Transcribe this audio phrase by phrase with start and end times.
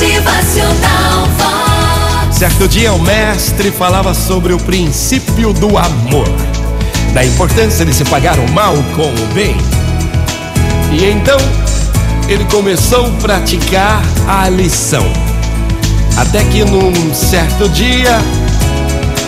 [0.00, 2.38] Motivacional Vox.
[2.38, 6.26] Certo dia o mestre falava sobre o princípio do amor,
[7.12, 9.54] da importância de se pagar o mal com o bem.
[10.90, 11.36] E então
[12.30, 15.04] ele começou a praticar a lição.
[16.16, 18.18] Até que num certo dia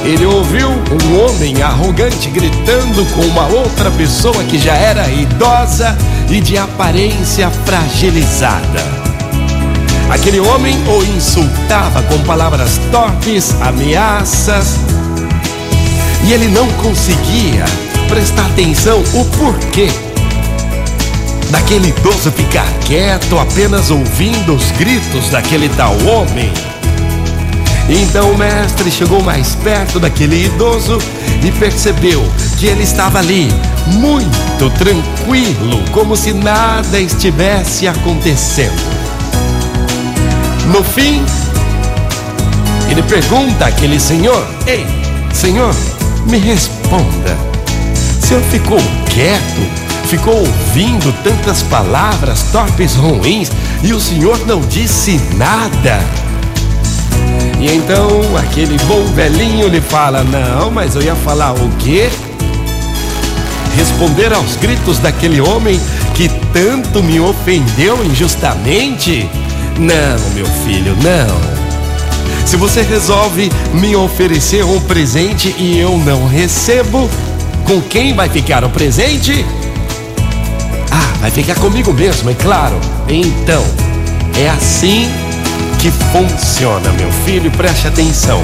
[0.06, 5.94] ele ouviu um homem arrogante gritando com uma outra pessoa que já era idosa
[6.30, 9.11] e de aparência fragilizada.
[10.12, 14.76] Aquele homem o insultava com palavras torpes, ameaças,
[16.26, 17.64] e ele não conseguia
[18.08, 19.88] prestar atenção o porquê
[21.50, 26.52] daquele idoso ficar quieto, apenas ouvindo os gritos daquele tal homem.
[27.88, 30.98] Então o mestre chegou mais perto daquele idoso
[31.42, 32.22] e percebeu
[32.58, 33.48] que ele estava ali,
[33.86, 39.01] muito tranquilo, como se nada estivesse acontecendo.
[40.66, 41.24] No fim,
[42.88, 44.86] ele pergunta àquele senhor: Ei,
[45.32, 45.74] senhor,
[46.26, 47.36] me responda.
[48.22, 48.78] O senhor ficou
[49.10, 53.50] quieto, ficou ouvindo tantas palavras torpes ruins
[53.82, 56.00] e o senhor não disse nada.
[57.58, 62.08] E então aquele bom velhinho lhe fala: Não, mas eu ia falar o quê?
[63.76, 65.80] Responder aos gritos daquele homem
[66.14, 69.28] que tanto me ofendeu injustamente?
[69.78, 72.46] Não, meu filho, não.
[72.46, 77.08] Se você resolve me oferecer um presente e eu não recebo,
[77.64, 79.44] com quem vai ficar o presente?
[80.90, 82.78] Ah, vai ficar comigo mesmo, é claro.
[83.08, 83.64] Então,
[84.38, 85.08] é assim
[85.80, 88.42] que funciona, meu filho, preste atenção.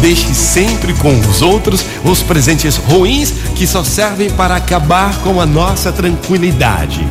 [0.00, 5.46] Deixe sempre com os outros os presentes ruins que só servem para acabar com a
[5.46, 7.06] nossa tranquilidade.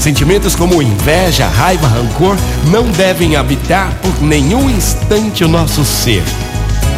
[0.00, 2.36] Sentimentos como inveja, raiva, rancor
[2.70, 6.22] não devem habitar por nenhum instante o nosso ser.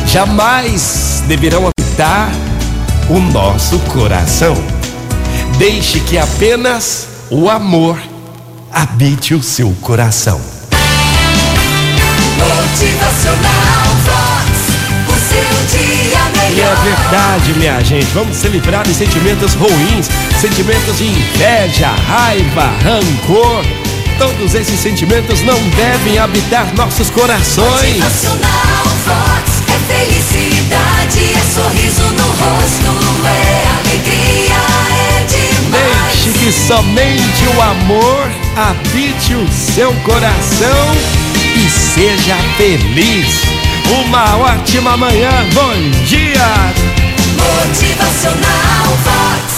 [0.07, 2.31] Jamais deverão habitar
[3.09, 4.55] o nosso coração.
[5.59, 7.99] Deixe que apenas o amor
[8.73, 10.41] habite o seu coração.
[12.39, 13.58] Motivacional
[16.83, 18.07] verdade, minha gente.
[18.15, 20.09] Vamos se livrar de sentimentos ruins,
[20.41, 23.65] sentimentos de inveja, raiva, rancor.
[24.19, 28.03] Todos esses sentimentos não devem habitar nossos corações.
[28.03, 29.59] Motivacional Vox.
[29.69, 32.91] É felicidade, é sorriso no rosto,
[33.25, 34.61] é alegria,
[34.91, 36.25] é demais.
[36.25, 40.97] Deixe que somente o amor habite o seu coração
[41.55, 43.58] e seja feliz.
[43.91, 46.47] Uma ótima manhã, bom dia!
[47.39, 49.58] Motivacional Vox.